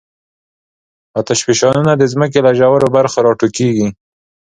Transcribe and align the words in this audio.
آتشفشانونه 1.19 1.91
د 1.97 2.03
ځمکې 2.13 2.39
له 2.45 2.51
ژورو 2.59 2.87
برخو 2.95 3.17
راټوکېږي. 3.25 3.87